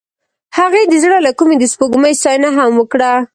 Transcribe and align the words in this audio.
هغې 0.57 0.81
د 0.87 0.93
زړه 1.03 1.17
له 1.25 1.31
کومې 1.39 1.55
د 1.59 1.63
سپوږمۍ 1.71 2.13
ستاینه 2.19 2.49
هم 2.57 2.71
وکړه. 2.77 3.11